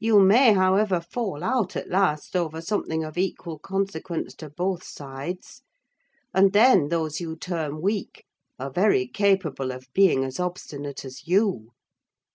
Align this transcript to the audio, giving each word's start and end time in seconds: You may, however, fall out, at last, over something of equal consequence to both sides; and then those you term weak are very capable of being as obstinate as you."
You 0.00 0.18
may, 0.20 0.54
however, 0.54 0.98
fall 0.98 1.44
out, 1.44 1.76
at 1.76 1.90
last, 1.90 2.34
over 2.34 2.62
something 2.62 3.04
of 3.04 3.18
equal 3.18 3.58
consequence 3.58 4.34
to 4.36 4.48
both 4.48 4.82
sides; 4.82 5.60
and 6.32 6.54
then 6.54 6.88
those 6.88 7.20
you 7.20 7.36
term 7.36 7.82
weak 7.82 8.24
are 8.58 8.70
very 8.70 9.06
capable 9.06 9.70
of 9.70 9.84
being 9.92 10.24
as 10.24 10.40
obstinate 10.40 11.04
as 11.04 11.26
you." 11.28 11.72